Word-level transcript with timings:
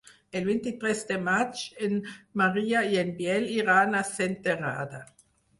El 0.37 0.45
vint-i-tres 0.45 1.01
de 1.11 1.17
maig 1.27 1.61
en 1.89 1.93
Maria 2.43 2.83
i 2.95 2.99
en 3.05 3.15
Biel 3.21 3.49
iran 3.61 3.99
a 4.01 4.05
Senterada. 4.17 5.05